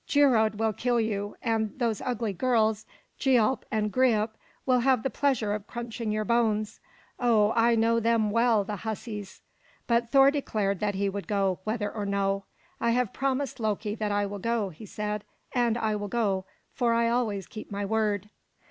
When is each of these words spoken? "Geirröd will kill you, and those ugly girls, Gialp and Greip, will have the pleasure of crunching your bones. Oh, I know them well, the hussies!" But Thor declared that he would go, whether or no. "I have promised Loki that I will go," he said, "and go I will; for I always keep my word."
"Geirröd 0.07 0.55
will 0.55 0.73
kill 0.73 0.99
you, 0.99 1.35
and 1.43 1.77
those 1.77 2.01
ugly 2.01 2.33
girls, 2.33 2.87
Gialp 3.19 3.65
and 3.69 3.91
Greip, 3.93 4.31
will 4.65 4.79
have 4.79 5.03
the 5.03 5.11
pleasure 5.11 5.53
of 5.53 5.67
crunching 5.67 6.11
your 6.11 6.25
bones. 6.25 6.79
Oh, 7.19 7.53
I 7.55 7.75
know 7.75 7.99
them 7.99 8.31
well, 8.31 8.63
the 8.63 8.77
hussies!" 8.77 9.41
But 9.85 10.09
Thor 10.09 10.31
declared 10.31 10.79
that 10.79 10.95
he 10.95 11.07
would 11.07 11.27
go, 11.27 11.59
whether 11.65 11.91
or 11.91 12.07
no. 12.07 12.45
"I 12.79 12.89
have 12.89 13.13
promised 13.13 13.59
Loki 13.59 13.93
that 13.93 14.11
I 14.11 14.25
will 14.25 14.39
go," 14.39 14.69
he 14.69 14.87
said, 14.87 15.23
"and 15.53 15.75
go 15.75 15.81
I 15.83 15.95
will; 15.95 16.47
for 16.73 16.93
I 16.95 17.07
always 17.07 17.45
keep 17.45 17.71
my 17.71 17.85
word." 17.85 18.31